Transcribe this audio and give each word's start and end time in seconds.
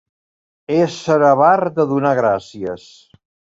Ésser 0.77 1.17
avar 1.29 1.59
de 1.77 1.87
donar 1.93 2.17
gràcies. 2.23 2.91